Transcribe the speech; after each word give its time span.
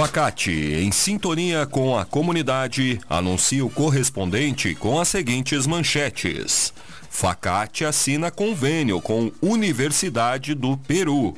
Facate, 0.00 0.50
em 0.50 0.90
sintonia 0.90 1.66
com 1.66 1.94
a 1.94 2.06
comunidade, 2.06 2.98
anuncia 3.06 3.62
o 3.62 3.68
correspondente 3.68 4.74
com 4.74 4.98
as 4.98 5.08
seguintes 5.08 5.66
manchetes. 5.66 6.72
Facate 7.10 7.84
assina 7.84 8.30
convênio 8.30 8.98
com 9.02 9.30
Universidade 9.42 10.54
do 10.54 10.78
Peru. 10.78 11.36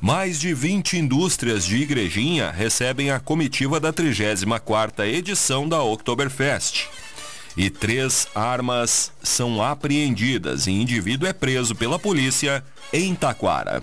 Mais 0.00 0.40
de 0.40 0.54
20 0.54 0.96
indústrias 0.96 1.66
de 1.66 1.76
Igrejinha 1.76 2.50
recebem 2.50 3.10
a 3.10 3.20
comitiva 3.20 3.78
da 3.78 3.92
34ª 3.92 5.06
edição 5.06 5.68
da 5.68 5.82
Oktoberfest. 5.82 6.86
E 7.54 7.68
três 7.68 8.26
armas 8.34 9.12
são 9.22 9.62
apreendidas 9.62 10.66
e 10.66 10.70
indivíduo 10.70 11.28
é 11.28 11.34
preso 11.34 11.74
pela 11.74 11.98
polícia 11.98 12.64
em 12.94 13.14
Taquara. 13.14 13.82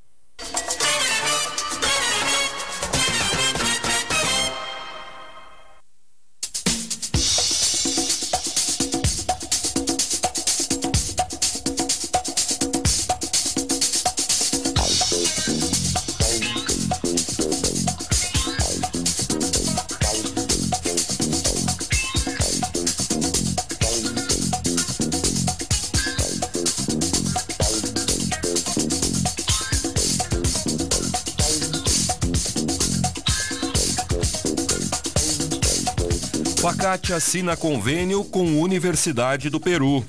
Facate 36.61 37.11
assina 37.11 37.57
convênio 37.57 38.23
com 38.23 38.61
Universidade 38.61 39.49
do 39.49 39.59
Peru. 39.59 40.05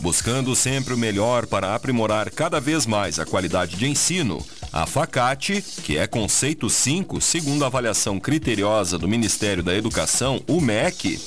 Buscando 0.00 0.56
sempre 0.56 0.94
o 0.94 0.98
melhor 0.98 1.46
para 1.46 1.76
aprimorar 1.76 2.28
cada 2.28 2.60
vez 2.60 2.86
mais 2.86 3.20
a 3.20 3.24
qualidade 3.24 3.76
de 3.76 3.86
ensino, 3.86 4.44
a 4.72 4.84
Facate, 4.84 5.62
que 5.62 5.96
é 5.96 6.08
conceito 6.08 6.68
5, 6.68 7.20
segundo 7.20 7.62
a 7.62 7.68
avaliação 7.68 8.18
criteriosa 8.18 8.98
do 8.98 9.06
Ministério 9.06 9.62
da 9.62 9.76
Educação, 9.76 10.42
o 10.48 10.60
MEC, 10.60 11.20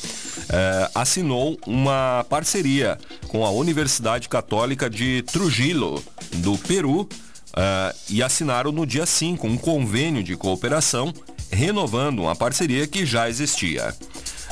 eh, 0.50 0.92
assinou 0.94 1.58
uma 1.66 2.26
parceria 2.30 2.98
com 3.30 3.46
a 3.46 3.52
Universidade 3.52 4.28
Católica 4.28 4.90
de 4.90 5.22
Trujillo, 5.22 6.04
do 6.34 6.58
Peru, 6.58 7.08
eh, 7.56 7.96
e 8.10 8.22
assinaram 8.22 8.74
no 8.74 8.86
dia 8.86 9.06
5 9.06 9.48
um 9.48 9.56
convênio 9.56 10.22
de 10.22 10.36
cooperação, 10.36 11.14
renovando 11.50 12.24
uma 12.24 12.36
parceria 12.36 12.86
que 12.86 13.06
já 13.06 13.30
existia. 13.30 13.96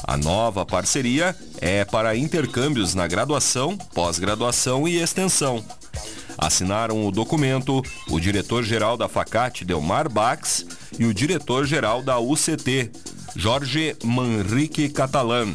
A 0.04 0.18
nova 0.18 0.66
parceria 0.66 1.36
é 1.62 1.86
para 1.86 2.16
intercâmbios 2.16 2.94
na 2.94 3.08
graduação, 3.08 3.78
pós-graduação 3.94 4.88
e 4.88 5.02
extensão. 5.02 5.64
Assinaram 6.38 7.08
o 7.08 7.12
documento 7.12 7.82
o 8.10 8.20
diretor-geral 8.20 8.98
da 8.98 9.08
Facate, 9.08 9.64
Delmar 9.64 10.10
Bax, 10.10 10.66
e 11.00 11.06
o 11.06 11.14
diretor-geral 11.14 12.02
da 12.02 12.20
UCT, 12.20 12.92
Jorge 13.36 13.96
Manrique 14.04 14.90
Catalan, 14.90 15.54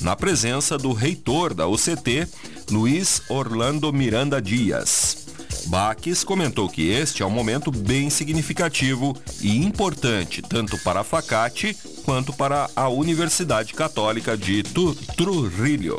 na 0.00 0.14
presença 0.14 0.78
do 0.78 0.92
reitor 0.92 1.52
da 1.52 1.66
UCT, 1.66 2.28
Luiz 2.70 3.22
Orlando 3.28 3.92
Miranda 3.92 4.40
Dias. 4.40 5.26
Baques 5.66 6.24
comentou 6.24 6.68
que 6.68 6.88
este 6.88 7.22
é 7.22 7.26
um 7.26 7.30
momento 7.30 7.70
bem 7.70 8.08
significativo 8.08 9.14
e 9.40 9.58
importante 9.58 10.40
tanto 10.40 10.78
para 10.78 11.00
a 11.00 11.04
Facate 11.04 11.76
quanto 12.08 12.32
para 12.32 12.70
a 12.74 12.88
Universidade 12.88 13.74
Católica 13.74 14.34
de 14.34 14.62
Trujillo. 15.14 15.98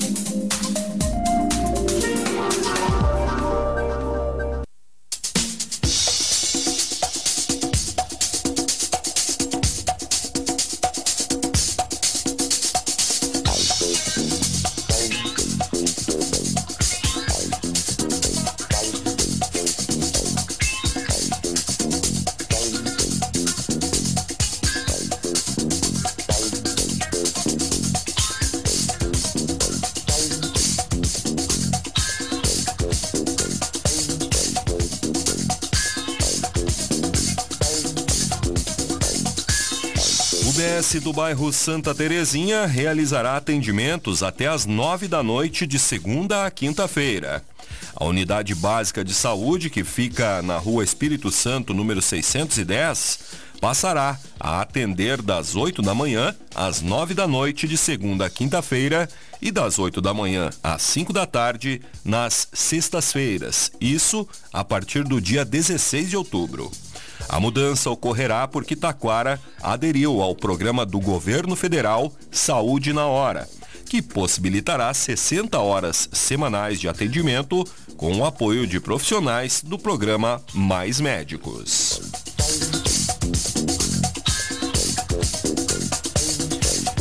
UBS 40.61 41.01
do 41.01 41.11
bairro 41.11 41.51
Santa 41.51 41.93
Terezinha 41.95 42.67
realizará 42.67 43.35
atendimentos 43.35 44.21
até 44.21 44.45
às 44.45 44.67
nove 44.67 45.07
da 45.07 45.23
noite 45.23 45.65
de 45.65 45.79
segunda 45.79 46.45
a 46.45 46.51
quinta-feira. 46.51 47.43
A 47.95 48.05
unidade 48.05 48.53
básica 48.53 49.03
de 49.03 49.11
saúde, 49.11 49.71
que 49.71 49.83
fica 49.83 50.39
na 50.43 50.57
rua 50.57 50.83
Espírito 50.83 51.31
Santo, 51.31 51.73
número 51.73 51.99
610, 51.99 53.19
passará 53.59 54.19
a 54.39 54.61
atender 54.61 55.19
das 55.23 55.55
8 55.55 55.81
da 55.81 55.95
manhã 55.95 56.35
às 56.53 56.79
9 56.79 57.15
da 57.15 57.27
noite 57.27 57.67
de 57.67 57.75
segunda 57.75 58.27
a 58.27 58.29
quinta-feira 58.29 59.09
e 59.41 59.49
das 59.49 59.79
8 59.79 59.99
da 59.99 60.13
manhã 60.13 60.51
às 60.63 60.83
5 60.83 61.11
da 61.11 61.25
tarde 61.25 61.81
nas 62.05 62.47
sextas-feiras. 62.53 63.71
Isso 63.81 64.27
a 64.53 64.63
partir 64.63 65.05
do 65.05 65.19
dia 65.19 65.43
16 65.43 66.11
de 66.11 66.17
outubro. 66.17 66.71
A 67.31 67.39
mudança 67.39 67.89
ocorrerá 67.89 68.45
porque 68.45 68.75
Taquara 68.75 69.39
aderiu 69.63 70.21
ao 70.21 70.35
programa 70.35 70.85
do 70.85 70.99
governo 70.99 71.55
federal 71.55 72.13
Saúde 72.29 72.91
na 72.91 73.05
Hora, 73.05 73.47
que 73.85 74.01
possibilitará 74.01 74.93
60 74.93 75.57
horas 75.57 76.09
semanais 76.11 76.77
de 76.77 76.89
atendimento 76.89 77.65
com 77.95 78.17
o 78.17 78.25
apoio 78.25 78.67
de 78.67 78.81
profissionais 78.81 79.63
do 79.65 79.79
programa 79.79 80.43
Mais 80.53 80.99
Médicos. 80.99 82.01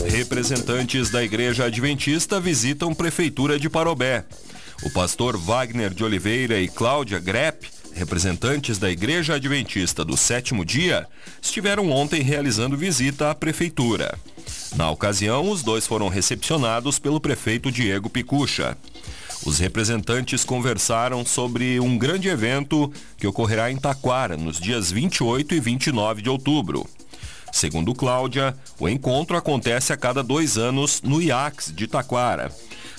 Representantes 0.09 1.11
da 1.11 1.25
Igreja 1.25 1.65
Adventista 1.65 2.39
visitam 2.39 2.95
Prefeitura 2.95 3.59
de 3.59 3.69
Parobé. 3.69 4.25
O 4.85 4.91
pastor 4.91 5.37
Wagner 5.37 5.93
de 5.93 6.05
Oliveira 6.05 6.61
e 6.61 6.69
Cláudia 6.69 7.19
Grepp 7.19 7.80
representantes 7.93 8.79
da 8.79 8.91
Igreja 8.91 9.35
Adventista 9.35 10.05
do 10.05 10.17
Sétimo 10.17 10.65
Dia, 10.65 11.07
estiveram 11.41 11.91
ontem 11.91 12.23
realizando 12.23 12.77
visita 12.77 13.31
à 13.31 13.35
Prefeitura. 13.35 14.19
Na 14.77 14.91
ocasião, 14.91 15.51
os 15.51 15.63
dois 15.63 15.87
foram 15.87 16.09
recepcionados 16.09 16.99
pelo 16.99 17.21
prefeito 17.21 17.71
Diego 17.71 18.09
Picucha. 18.09 18.77
Os 19.45 19.59
representantes 19.59 20.45
conversaram 20.45 21.25
sobre 21.25 21.81
um 21.81 21.97
grande 21.97 22.29
evento 22.29 22.93
que 23.17 23.27
ocorrerá 23.27 23.71
em 23.71 23.77
Taquara 23.77 24.37
nos 24.37 24.61
dias 24.61 24.91
28 24.91 25.55
e 25.55 25.61
29 25.61 26.23
de 26.23 26.29
outubro. 26.29 26.87
Segundo 27.53 27.95
Cláudia, 27.95 28.55
o 28.79 28.89
encontro 28.89 29.37
acontece 29.37 29.93
a 29.93 29.97
cada 29.97 30.23
dois 30.23 30.57
anos 30.57 31.03
no 31.03 31.21
IACS 31.21 31.73
de 31.75 31.87
Taquara, 31.87 32.55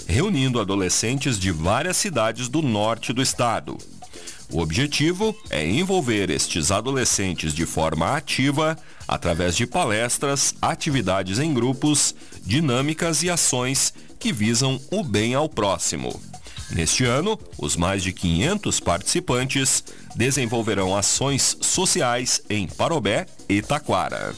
reunindo 0.07 0.59
adolescentes 0.59 1.39
de 1.39 1.51
várias 1.51 1.95
cidades 1.95 2.49
do 2.49 2.61
norte 2.61 3.13
do 3.13 3.21
estado. 3.21 3.77
O 4.51 4.59
objetivo 4.59 5.35
é 5.49 5.65
envolver 5.65 6.29
estes 6.29 6.71
adolescentes 6.71 7.53
de 7.53 7.65
forma 7.65 8.15
ativa 8.15 8.77
através 9.07 9.55
de 9.55 9.65
palestras, 9.65 10.53
atividades 10.61 11.39
em 11.39 11.53
grupos, 11.53 12.13
dinâmicas 12.43 13.23
e 13.23 13.29
ações 13.29 13.93
que 14.19 14.33
visam 14.33 14.79
o 14.91 15.03
bem 15.03 15.33
ao 15.33 15.47
próximo. 15.47 16.21
Neste 16.69 17.05
ano, 17.05 17.39
os 17.57 17.75
mais 17.75 18.03
de 18.03 18.13
500 18.13 18.79
participantes 18.79 19.83
desenvolverão 20.15 20.95
ações 20.95 21.57
sociais 21.61 22.41
em 22.49 22.67
Parobé 22.67 23.25
e 23.47 23.61
Taquara. 23.61 24.33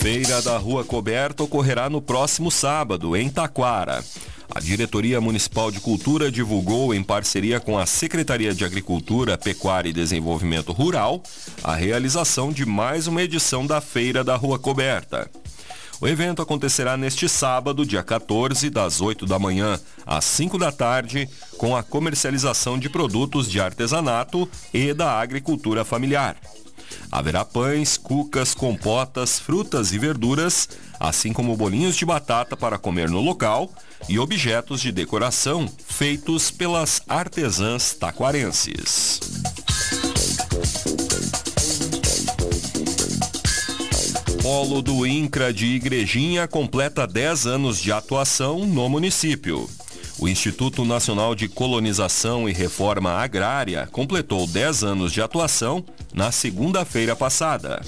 Feira 0.00 0.42
da 0.42 0.58
Rua 0.58 0.84
Coberta 0.84 1.42
ocorrerá 1.42 1.88
no 1.88 2.02
próximo 2.02 2.50
sábado, 2.50 3.16
em 3.16 3.28
Taquara. 3.30 4.02
A 4.54 4.60
Diretoria 4.60 5.18
Municipal 5.18 5.70
de 5.70 5.80
Cultura 5.80 6.30
divulgou, 6.30 6.92
em 6.92 7.02
parceria 7.02 7.58
com 7.58 7.78
a 7.78 7.86
Secretaria 7.86 8.52
de 8.52 8.66
Agricultura, 8.66 9.38
Pecuária 9.38 9.88
e 9.88 9.94
Desenvolvimento 9.94 10.72
Rural, 10.72 11.22
a 11.64 11.74
realização 11.74 12.52
de 12.52 12.66
mais 12.66 13.06
uma 13.06 13.22
edição 13.22 13.66
da 13.66 13.80
Feira 13.80 14.22
da 14.22 14.36
Rua 14.36 14.58
Coberta. 14.58 15.30
O 16.02 16.06
evento 16.06 16.42
acontecerá 16.42 16.98
neste 16.98 17.30
sábado, 17.30 17.86
dia 17.86 18.02
14, 18.02 18.68
das 18.68 19.00
8 19.00 19.24
da 19.24 19.38
manhã 19.38 19.80
às 20.04 20.26
5 20.26 20.58
da 20.58 20.70
tarde, 20.70 21.26
com 21.56 21.74
a 21.74 21.82
comercialização 21.82 22.78
de 22.78 22.90
produtos 22.90 23.50
de 23.50 23.58
artesanato 23.58 24.46
e 24.74 24.92
da 24.92 25.18
agricultura 25.18 25.82
familiar. 25.82 26.36
Haverá 27.12 27.44
pães, 27.44 27.98
cucas, 27.98 28.54
compotas, 28.54 29.38
frutas 29.38 29.92
e 29.92 29.98
verduras, 29.98 30.66
assim 30.98 31.30
como 31.30 31.54
bolinhos 31.54 31.94
de 31.94 32.06
batata 32.06 32.56
para 32.56 32.78
comer 32.78 33.10
no 33.10 33.20
local 33.20 33.70
e 34.08 34.18
objetos 34.18 34.80
de 34.80 34.90
decoração 34.90 35.70
feitos 35.86 36.50
pelas 36.50 37.02
artesãs 37.06 37.92
taquarenses. 37.92 39.20
Polo 44.40 44.80
do 44.80 45.06
INCRA 45.06 45.52
de 45.52 45.66
Igrejinha 45.66 46.48
completa 46.48 47.06
10 47.06 47.46
anos 47.46 47.78
de 47.78 47.92
atuação 47.92 48.66
no 48.66 48.88
município. 48.88 49.68
O 50.22 50.28
Instituto 50.28 50.84
Nacional 50.84 51.34
de 51.34 51.48
Colonização 51.48 52.48
e 52.48 52.52
Reforma 52.52 53.10
Agrária 53.10 53.88
completou 53.90 54.46
10 54.46 54.84
anos 54.84 55.12
de 55.12 55.20
atuação 55.20 55.84
na 56.14 56.30
segunda-feira 56.30 57.16
passada. 57.16 57.82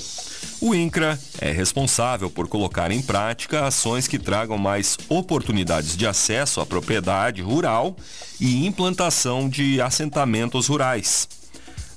O 0.60 0.74
INCRA 0.74 1.16
é 1.40 1.52
responsável 1.52 2.28
por 2.28 2.48
colocar 2.48 2.90
em 2.90 3.00
prática 3.00 3.64
ações 3.64 4.08
que 4.08 4.18
tragam 4.18 4.58
mais 4.58 4.98
oportunidades 5.08 5.96
de 5.96 6.08
acesso 6.08 6.60
à 6.60 6.66
propriedade 6.66 7.40
rural 7.40 7.94
e 8.40 8.66
implantação 8.66 9.48
de 9.48 9.80
assentamentos 9.80 10.66
rurais. 10.66 11.28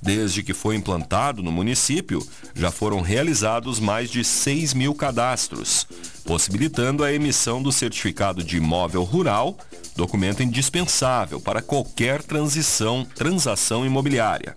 Desde 0.01 0.43
que 0.43 0.53
foi 0.53 0.75
implantado 0.75 1.41
no 1.41 1.51
município, 1.51 2.25
já 2.55 2.71
foram 2.71 3.01
realizados 3.01 3.79
mais 3.79 4.09
de 4.09 4.23
6 4.23 4.73
mil 4.73 4.93
cadastros, 4.93 5.87
possibilitando 6.23 7.03
a 7.03 7.11
emissão 7.11 7.61
do 7.61 7.71
certificado 7.71 8.43
de 8.43 8.57
imóvel 8.57 9.03
rural, 9.03 9.57
documento 9.95 10.43
indispensável 10.43 11.39
para 11.39 11.61
qualquer 11.61 12.21
transição, 12.21 13.05
transação 13.15 13.85
imobiliária. 13.85 14.55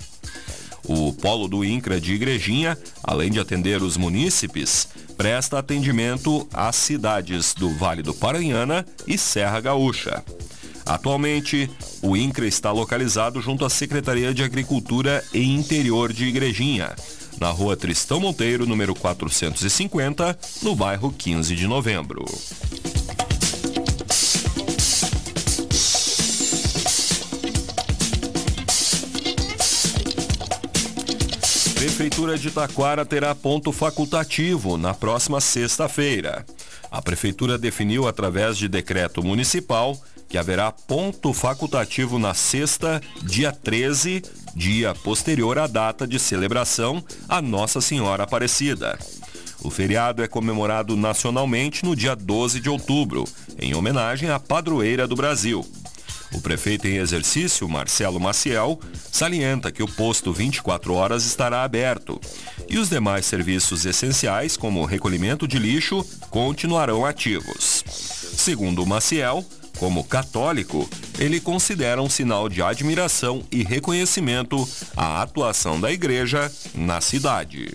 O 0.84 1.12
polo 1.12 1.46
do 1.46 1.64
INCRA 1.64 2.00
de 2.00 2.14
Igrejinha, 2.14 2.76
além 3.02 3.30
de 3.30 3.38
atender 3.38 3.82
os 3.82 3.96
munícipes, 3.96 4.88
presta 5.16 5.58
atendimento 5.58 6.48
às 6.52 6.76
cidades 6.76 7.54
do 7.54 7.70
Vale 7.76 8.02
do 8.02 8.14
Paranhana 8.14 8.84
e 9.06 9.16
Serra 9.16 9.60
Gaúcha. 9.60 10.24
Atualmente, 10.84 11.70
o 12.02 12.16
INCRA 12.16 12.46
está 12.46 12.72
localizado 12.72 13.40
junto 13.40 13.64
à 13.64 13.70
Secretaria 13.70 14.34
de 14.34 14.42
Agricultura 14.42 15.24
e 15.32 15.42
Interior 15.42 16.12
de 16.12 16.24
Igrejinha, 16.24 16.94
na 17.38 17.50
rua 17.50 17.76
Tristão 17.76 18.20
Monteiro, 18.20 18.66
número 18.66 18.94
450, 18.94 20.38
no 20.62 20.74
bairro 20.74 21.12
15 21.12 21.54
de 21.54 21.66
Novembro. 21.66 22.24
Prefeitura 32.00 32.38
de 32.38 32.50
Taquara 32.50 33.04
terá 33.04 33.34
ponto 33.34 33.72
facultativo 33.72 34.76
na 34.76 34.94
próxima 34.94 35.40
sexta-feira. 35.40 36.44
A 36.90 37.00
Prefeitura 37.00 37.56
definiu, 37.56 38.08
através 38.08 38.56
de 38.56 38.68
decreto 38.68 39.22
municipal, 39.22 39.96
que 40.30 40.38
haverá 40.38 40.70
ponto 40.70 41.32
facultativo 41.32 42.16
na 42.16 42.34
sexta, 42.34 43.02
dia 43.20 43.50
13, 43.50 44.22
dia 44.54 44.94
posterior 44.94 45.58
à 45.58 45.66
data 45.66 46.06
de 46.06 46.20
celebração 46.20 47.04
a 47.28 47.42
Nossa 47.42 47.80
Senhora 47.80 48.22
Aparecida. 48.22 48.96
O 49.60 49.70
feriado 49.70 50.22
é 50.22 50.28
comemorado 50.28 50.96
nacionalmente 50.96 51.84
no 51.84 51.96
dia 51.96 52.14
12 52.14 52.60
de 52.60 52.70
outubro, 52.70 53.24
em 53.58 53.74
homenagem 53.74 54.30
à 54.30 54.38
padroeira 54.38 55.06
do 55.06 55.16
Brasil. 55.16 55.66
O 56.32 56.40
prefeito 56.40 56.86
em 56.86 56.98
exercício, 56.98 57.68
Marcelo 57.68 58.20
Maciel, 58.20 58.78
salienta 59.10 59.72
que 59.72 59.82
o 59.82 59.88
posto 59.88 60.32
24 60.32 60.94
horas 60.94 61.26
estará 61.26 61.64
aberto 61.64 62.20
e 62.68 62.78
os 62.78 62.88
demais 62.88 63.26
serviços 63.26 63.84
essenciais, 63.84 64.56
como 64.56 64.84
recolhimento 64.84 65.48
de 65.48 65.58
lixo, 65.58 66.06
continuarão 66.30 67.04
ativos. 67.04 67.82
Segundo 68.36 68.86
Maciel, 68.86 69.44
como 69.80 70.04
católico, 70.04 70.86
ele 71.18 71.40
considera 71.40 72.02
um 72.02 72.10
sinal 72.10 72.50
de 72.50 72.60
admiração 72.60 73.42
e 73.50 73.64
reconhecimento 73.64 74.68
à 74.94 75.22
atuação 75.22 75.80
da 75.80 75.90
igreja 75.90 76.52
na 76.74 77.00
cidade. 77.00 77.74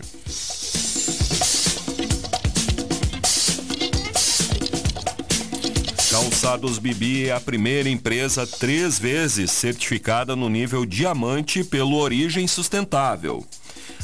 Calçados 6.12 6.78
Bibi 6.78 7.28
é 7.28 7.34
a 7.34 7.42
primeira 7.42 7.90
empresa 7.90 8.46
três 8.46 9.00
vezes 9.00 9.50
certificada 9.50 10.36
no 10.36 10.48
nível 10.48 10.86
diamante 10.86 11.64
pelo 11.64 11.96
Origem 11.96 12.48
Sustentável. 12.48 13.44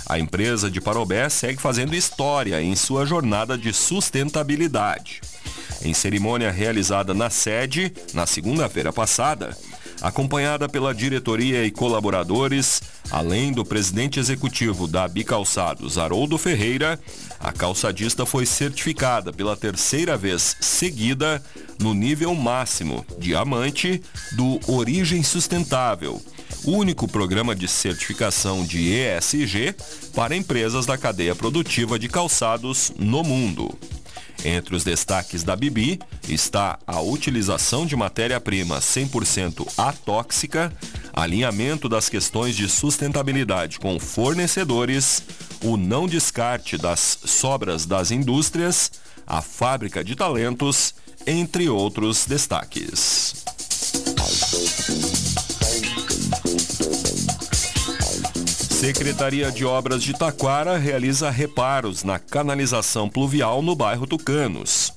A 0.07 0.17
empresa 0.17 0.71
de 0.71 0.81
Parobé 0.81 1.29
segue 1.29 1.61
fazendo 1.61 1.95
história 1.95 2.59
em 2.63 2.75
sua 2.75 3.05
jornada 3.05 3.55
de 3.55 3.71
sustentabilidade. 3.71 5.21
Em 5.83 5.93
cerimônia 5.93 6.51
realizada 6.51 7.13
na 7.13 7.29
sede, 7.29 7.91
na 8.13 8.27
segunda-feira 8.27 8.93
passada, 8.93 9.57
acompanhada 10.01 10.67
pela 10.67 10.93
diretoria 10.93 11.63
e 11.63 11.71
colaboradores, 11.71 12.81
além 13.09 13.51
do 13.51 13.63
presidente 13.63 14.19
executivo 14.19 14.87
da 14.87 15.07
Bicalçados, 15.07 15.97
Haroldo 15.97 16.37
Ferreira, 16.37 16.99
a 17.39 17.51
calçadista 17.51 18.25
foi 18.25 18.45
certificada 18.45 19.31
pela 19.31 19.55
terceira 19.55 20.17
vez 20.17 20.57
seguida 20.59 21.41
no 21.79 21.93
nível 21.93 22.33
máximo, 22.35 23.05
diamante, 23.17 24.01
do 24.33 24.59
Origem 24.67 25.23
Sustentável, 25.23 26.21
único 26.63 27.07
programa 27.07 27.55
de 27.55 27.67
certificação 27.67 28.63
de 28.63 28.93
ESG 28.93 29.75
para 30.13 30.35
empresas 30.35 30.85
da 30.85 30.97
cadeia 30.97 31.35
produtiva 31.35 31.97
de 31.97 32.07
calçados 32.07 32.91
no 32.97 33.23
mundo. 33.23 33.77
Entre 34.43 34.75
os 34.75 34.83
destaques 34.83 35.43
da 35.43 35.55
Bibi 35.55 35.99
está 36.27 36.79
a 36.87 36.99
utilização 36.99 37.85
de 37.85 37.95
matéria-prima 37.95 38.79
100% 38.79 39.67
atóxica, 39.77 40.73
alinhamento 41.13 41.87
das 41.87 42.09
questões 42.09 42.55
de 42.55 42.67
sustentabilidade 42.67 43.79
com 43.79 43.99
fornecedores, 43.99 45.23
o 45.63 45.77
não 45.77 46.07
descarte 46.07 46.77
das 46.77 47.19
sobras 47.23 47.85
das 47.85 48.09
indústrias, 48.09 48.91
a 49.27 49.41
fábrica 49.41 50.03
de 50.03 50.15
talentos, 50.15 50.95
entre 51.27 51.69
outros 51.69 52.25
destaques. 52.25 53.40
Secretaria 58.81 59.51
de 59.51 59.63
Obras 59.63 60.01
de 60.01 60.11
Taquara 60.11 60.75
realiza 60.75 61.29
reparos 61.29 62.03
na 62.03 62.17
canalização 62.17 63.07
pluvial 63.07 63.61
no 63.61 63.75
bairro 63.75 64.07
Tucanos. 64.07 64.91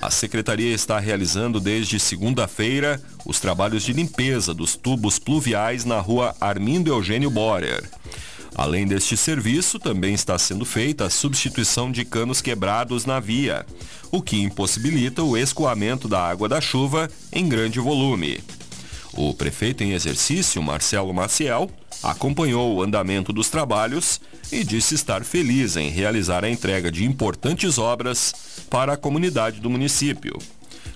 A 0.00 0.08
secretaria 0.08 0.72
está 0.72 1.00
realizando 1.00 1.58
desde 1.58 1.98
segunda-feira 1.98 3.02
os 3.26 3.40
trabalhos 3.40 3.82
de 3.82 3.92
limpeza 3.92 4.54
dos 4.54 4.76
tubos 4.76 5.18
pluviais 5.18 5.84
na 5.84 5.98
rua 5.98 6.32
Armindo 6.40 6.92
Eugênio 6.92 7.28
Borer. 7.28 7.82
Além 8.54 8.86
deste 8.86 9.16
serviço, 9.16 9.80
também 9.80 10.14
está 10.14 10.38
sendo 10.38 10.64
feita 10.64 11.06
a 11.06 11.10
substituição 11.10 11.90
de 11.90 12.04
canos 12.04 12.40
quebrados 12.40 13.04
na 13.04 13.18
via, 13.18 13.66
o 14.12 14.22
que 14.22 14.40
impossibilita 14.40 15.24
o 15.24 15.36
escoamento 15.36 16.06
da 16.06 16.20
água 16.24 16.48
da 16.48 16.60
chuva 16.60 17.10
em 17.32 17.48
grande 17.48 17.80
volume. 17.80 18.38
O 19.16 19.32
prefeito 19.32 19.84
em 19.84 19.92
exercício, 19.92 20.62
Marcelo 20.62 21.14
Maciel, 21.14 21.70
acompanhou 22.02 22.74
o 22.74 22.82
andamento 22.82 23.32
dos 23.32 23.48
trabalhos 23.48 24.20
e 24.50 24.64
disse 24.64 24.94
estar 24.94 25.24
feliz 25.24 25.76
em 25.76 25.88
realizar 25.88 26.44
a 26.44 26.50
entrega 26.50 26.90
de 26.90 27.04
importantes 27.04 27.78
obras 27.78 28.34
para 28.68 28.94
a 28.94 28.96
comunidade 28.96 29.60
do 29.60 29.70
município. 29.70 30.36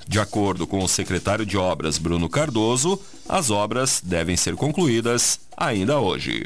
De 0.09 0.19
acordo 0.19 0.67
com 0.67 0.83
o 0.83 0.89
secretário 0.89 1.47
de 1.47 1.57
Obras, 1.57 1.99
Bruno 1.99 2.29
Cardoso, 2.29 3.01
as 3.29 3.51
obras 3.51 4.01
devem 4.03 4.37
ser 4.37 4.57
concluídas 4.57 5.39
ainda 5.57 6.01
hoje. 6.01 6.45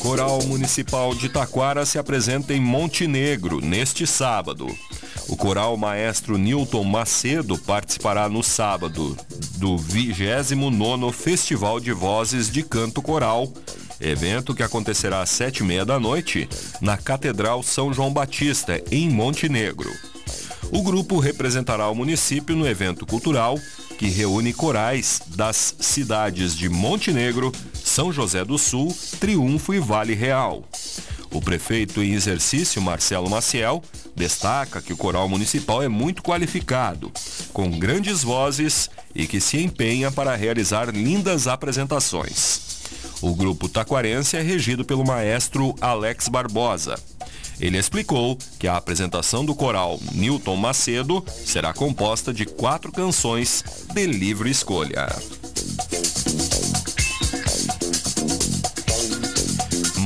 Coral 0.00 0.40
Municipal 0.42 1.14
de 1.14 1.28
Taquara 1.28 1.84
se 1.84 1.98
apresenta 1.98 2.54
em 2.54 2.60
Montenegro 2.60 3.60
neste 3.60 4.06
sábado. 4.06 4.66
O 5.36 5.38
coral 5.38 5.76
maestro 5.76 6.38
Newton 6.38 6.82
Macedo 6.82 7.58
participará 7.58 8.26
no 8.26 8.42
sábado 8.42 9.14
do 9.58 9.76
29º 9.76 11.12
Festival 11.12 11.78
de 11.78 11.92
Vozes 11.92 12.50
de 12.50 12.62
Canto 12.62 13.02
Coral, 13.02 13.52
evento 14.00 14.54
que 14.54 14.62
acontecerá 14.62 15.20
às 15.20 15.28
sete 15.28 15.58
e 15.58 15.62
meia 15.62 15.84
da 15.84 16.00
noite 16.00 16.48
na 16.80 16.96
Catedral 16.96 17.62
São 17.62 17.92
João 17.92 18.10
Batista, 18.10 18.82
em 18.90 19.10
Montenegro. 19.10 19.92
O 20.72 20.82
grupo 20.82 21.18
representará 21.18 21.86
o 21.90 21.94
município 21.94 22.56
no 22.56 22.66
evento 22.66 23.04
cultural 23.04 23.58
que 23.98 24.08
reúne 24.08 24.54
corais 24.54 25.20
das 25.36 25.74
cidades 25.78 26.56
de 26.56 26.70
Montenegro, 26.70 27.52
São 27.74 28.10
José 28.10 28.42
do 28.42 28.56
Sul, 28.56 28.96
Triunfo 29.20 29.74
e 29.74 29.80
Vale 29.80 30.14
Real. 30.14 30.64
O 31.36 31.40
prefeito 31.40 32.02
em 32.02 32.14
exercício, 32.14 32.80
Marcelo 32.80 33.28
Maciel, 33.28 33.82
destaca 34.14 34.80
que 34.80 34.94
o 34.94 34.96
coral 34.96 35.28
municipal 35.28 35.82
é 35.82 35.88
muito 35.88 36.22
qualificado, 36.22 37.12
com 37.52 37.78
grandes 37.78 38.22
vozes 38.22 38.88
e 39.14 39.26
que 39.26 39.38
se 39.38 39.62
empenha 39.62 40.10
para 40.10 40.34
realizar 40.34 40.88
lindas 40.88 41.46
apresentações. 41.46 42.80
O 43.20 43.34
grupo 43.34 43.68
taquarense 43.68 44.38
é 44.38 44.40
regido 44.40 44.82
pelo 44.82 45.04
maestro 45.04 45.74
Alex 45.78 46.26
Barbosa. 46.28 46.98
Ele 47.60 47.76
explicou 47.76 48.38
que 48.58 48.66
a 48.66 48.78
apresentação 48.78 49.44
do 49.44 49.54
coral 49.54 50.00
Newton 50.12 50.56
Macedo 50.56 51.22
será 51.28 51.74
composta 51.74 52.32
de 52.32 52.46
quatro 52.46 52.90
canções 52.90 53.62
de 53.92 54.06
livre 54.06 54.48
escolha. 54.48 55.06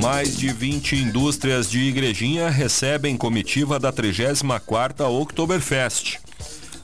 Mais 0.00 0.34
de 0.36 0.50
20 0.50 0.96
indústrias 0.96 1.70
de 1.70 1.78
Igrejinha 1.78 2.48
recebem 2.48 3.18
comitiva 3.18 3.78
da 3.78 3.92
34ª 3.92 5.06
Oktoberfest. 5.08 6.18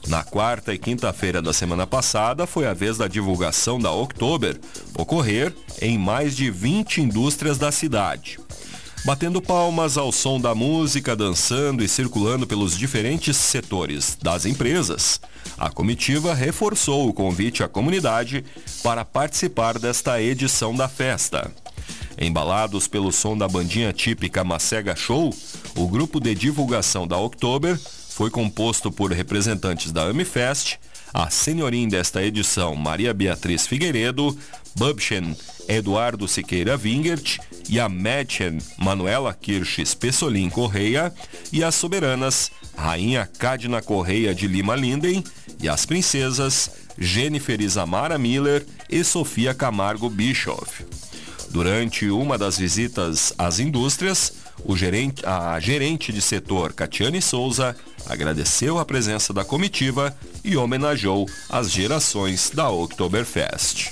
Na 0.07 0.23
quarta 0.23 0.71
e 0.73 0.77
quinta-feira 0.77 1.41
da 1.41 1.51
semana 1.51 1.87
passada 1.87 2.45
foi 2.45 2.67
a 2.67 2.73
vez 2.73 2.97
da 2.97 3.07
divulgação 3.07 3.79
da 3.79 3.91
Oktober 3.91 4.59
ocorrer 4.95 5.51
em 5.81 5.97
mais 5.97 6.35
de 6.35 6.51
20 6.51 7.01
indústrias 7.01 7.57
da 7.57 7.71
cidade 7.71 8.39
batendo 9.07 9.41
palmas 9.41 9.97
ao 9.97 10.11
som 10.11 10.37
da 10.37 10.53
música, 10.53 11.15
dançando 11.15 11.81
e 11.81 11.87
circulando 11.87 12.45
pelos 12.45 12.77
diferentes 12.77 13.37
setores 13.37 14.17
das 14.21 14.45
empresas. 14.45 15.21
A 15.57 15.69
comitiva 15.69 16.33
reforçou 16.33 17.07
o 17.07 17.13
convite 17.13 17.63
à 17.63 17.69
comunidade 17.69 18.43
para 18.83 19.05
participar 19.05 19.79
desta 19.79 20.21
edição 20.21 20.75
da 20.75 20.89
festa. 20.89 21.49
Embalados 22.19 22.87
pelo 22.87 23.11
som 23.11 23.37
da 23.37 23.47
bandinha 23.47 23.93
típica 23.93 24.43
Macega 24.43 24.95
Show, 24.95 25.33
o 25.75 25.87
grupo 25.87 26.19
de 26.19 26.33
divulgação 26.33 27.07
da 27.07 27.17
Oktober 27.17 27.79
foi 28.09 28.31
composto 28.31 28.91
por 28.91 29.11
representantes 29.11 29.91
da 29.91 30.03
Amifest, 30.03 30.79
a 31.13 31.29
senhorim 31.29 31.87
desta 31.87 32.23
edição 32.23 32.75
Maria 32.75 33.13
Beatriz 33.13 33.67
Figueiredo, 33.67 34.37
Bubchen 34.75 35.35
Eduardo 35.67 36.27
Siqueira 36.27 36.77
Wingert 36.77 37.37
e 37.69 37.79
a 37.79 37.87
Mädchen 37.87 38.59
Manuela 38.77 39.33
Kirsch 39.33 39.95
Pessolim 39.95 40.49
Correia 40.49 41.13
e 41.51 41.63
as 41.63 41.75
soberanas 41.75 42.51
Rainha 42.75 43.29
Cadna 43.37 43.81
Correia 43.81 44.33
de 44.33 44.47
Lima 44.47 44.75
Linden 44.75 45.23
e 45.61 45.67
as 45.67 45.85
princesas 45.85 46.71
Jennifer 46.97 47.59
Isamara 47.61 48.17
Miller 48.17 48.65
e 48.89 49.03
Sofia 49.03 49.53
Camargo 49.53 50.09
Bischoff. 50.09 50.83
Durante 51.57 52.07
uma 52.11 52.37
das 52.37 52.55
visitas 52.55 53.33
às 53.35 53.57
indústrias, 53.57 54.33
gerente, 54.75 55.25
a 55.25 55.59
gerente 55.59 56.13
de 56.13 56.21
setor 56.21 56.71
Catiane 56.71 57.19
Souza 57.19 57.75
agradeceu 58.05 58.77
a 58.77 58.85
presença 58.85 59.33
da 59.33 59.43
comitiva 59.43 60.15
e 60.43 60.55
homenageou 60.55 61.27
as 61.49 61.71
gerações 61.71 62.51
da 62.51 62.69
Oktoberfest. 62.69 63.91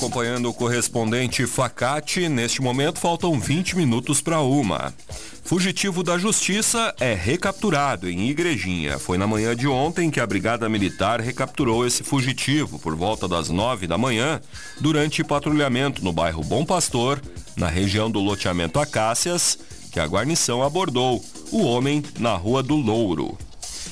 Acompanhando 0.00 0.48
o 0.48 0.54
correspondente 0.54 1.46
Facate. 1.46 2.26
Neste 2.26 2.62
momento 2.62 2.98
faltam 2.98 3.38
20 3.38 3.76
minutos 3.76 4.22
para 4.22 4.40
uma. 4.40 4.94
Fugitivo 5.44 6.02
da 6.02 6.16
Justiça 6.16 6.94
é 6.98 7.12
recapturado 7.12 8.08
em 8.08 8.30
Igrejinha. 8.30 8.98
Foi 8.98 9.18
na 9.18 9.26
manhã 9.26 9.54
de 9.54 9.68
ontem 9.68 10.10
que 10.10 10.18
a 10.18 10.26
Brigada 10.26 10.70
Militar 10.70 11.20
recapturou 11.20 11.86
esse 11.86 12.02
fugitivo 12.02 12.78
por 12.78 12.96
volta 12.96 13.28
das 13.28 13.50
9 13.50 13.86
da 13.86 13.98
manhã, 13.98 14.40
durante 14.80 15.22
patrulhamento 15.22 16.02
no 16.02 16.14
bairro 16.14 16.42
Bom 16.42 16.64
Pastor, 16.64 17.20
na 17.54 17.68
região 17.68 18.10
do 18.10 18.20
loteamento 18.20 18.78
Acácias, 18.80 19.58
que 19.92 20.00
a 20.00 20.06
guarnição 20.06 20.62
abordou 20.62 21.22
o 21.52 21.62
homem 21.62 22.02
na 22.18 22.34
Rua 22.36 22.62
do 22.62 22.76
Louro. 22.76 23.36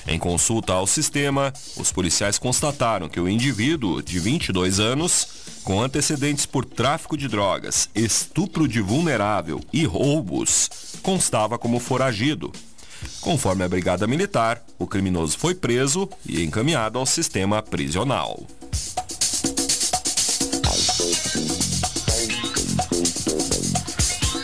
Em 0.07 0.19
consulta 0.19 0.73
ao 0.73 0.87
sistema, 0.87 1.53
os 1.77 1.93
policiais 1.93 2.39
constataram 2.39 3.11
que 3.11 3.21
o 3.21 3.29
indivíduo, 3.29 4.03
de 4.03 4.19
22 4.19 4.81
anos, 4.81 5.48
com 5.69 5.83
antecedentes 5.83 6.47
por 6.47 6.65
tráfico 6.65 7.15
de 7.15 7.29
drogas, 7.29 7.91
estupro 7.95 8.67
de 8.67 8.81
vulnerável 8.81 9.61
e 9.71 9.85
roubos, 9.85 10.71
constava 11.03 11.59
como 11.59 11.79
foragido. 11.79 12.51
Conforme 13.21 13.65
a 13.65 13.69
Brigada 13.69 14.07
Militar, 14.07 14.65
o 14.79 14.87
criminoso 14.87 15.37
foi 15.37 15.55
preso 15.55 16.09
e 16.25 16.43
encaminhado 16.43 16.99
ao 16.99 17.05
sistema 17.05 17.63
prisional. 17.63 18.47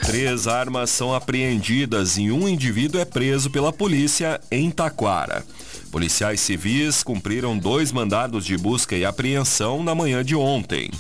Três 0.05 0.47
armas 0.47 0.91
são 0.91 1.15
apreendidas 1.15 2.19
e 2.19 2.31
um 2.31 2.47
indivíduo 2.47 3.01
é 3.01 3.07
preso 3.07 3.49
pela 3.49 3.73
polícia 3.73 4.39
em 4.51 4.71
Taquara. 4.71 5.43
Policiais 5.91 6.41
civis 6.41 7.03
cumpriram 7.03 7.57
dois 7.57 7.93
mandados 7.93 8.45
de 8.45 8.59
busca 8.59 8.95
e 8.95 9.07
apreensão 9.07 9.83
na 9.83 9.95
manhã 9.95 10.23
de 10.23 10.37
ontem. 10.37 10.91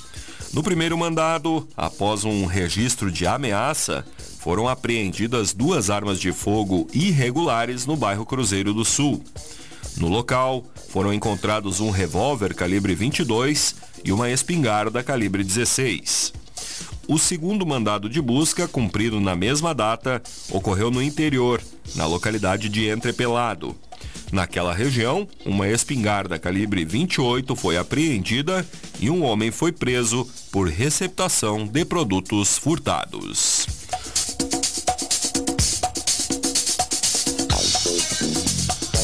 No 0.54 0.62
primeiro 0.62 0.96
mandado, 0.96 1.66
após 1.76 2.22
um 2.22 2.46
registro 2.46 3.10
de 3.10 3.26
ameaça, 3.26 4.06
foram 4.38 4.68
apreendidas 4.68 5.52
duas 5.52 5.90
armas 5.90 6.20
de 6.20 6.30
fogo 6.30 6.86
irregulares 6.94 7.86
no 7.86 7.96
bairro 7.96 8.24
Cruzeiro 8.24 8.72
do 8.72 8.84
Sul. 8.84 9.20
No 9.96 10.06
local, 10.06 10.64
foram 10.90 11.12
encontrados 11.12 11.80
um 11.80 11.90
revólver 11.90 12.54
calibre 12.54 12.94
22 12.94 13.74
e 14.04 14.12
uma 14.12 14.30
espingarda 14.30 15.02
calibre 15.02 15.42
16. 15.42 16.32
O 17.08 17.18
segundo 17.18 17.66
mandado 17.66 18.08
de 18.08 18.22
busca, 18.22 18.68
cumprido 18.68 19.18
na 19.18 19.34
mesma 19.34 19.74
data, 19.74 20.22
ocorreu 20.50 20.88
no 20.88 21.02
interior, 21.02 21.60
na 21.96 22.06
localidade 22.06 22.68
de 22.68 22.88
Entrepelado. 22.88 23.74
Naquela 24.34 24.74
região, 24.74 25.28
uma 25.46 25.68
espingarda 25.68 26.40
calibre 26.40 26.84
28 26.84 27.54
foi 27.54 27.76
apreendida 27.76 28.66
e 28.98 29.08
um 29.08 29.22
homem 29.22 29.52
foi 29.52 29.70
preso 29.70 30.28
por 30.50 30.66
receptação 30.66 31.64
de 31.64 31.84
produtos 31.84 32.58
furtados. 32.58 33.64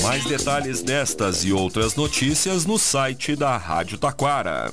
Mais 0.03 0.25
detalhes 0.25 0.83
destas 0.83 1.45
e 1.45 1.53
outras 1.53 1.95
notícias 1.95 2.67
no 2.67 2.77
site 2.77 3.37
da 3.37 3.57
Rádio 3.57 3.99
Taquara. 3.99 4.73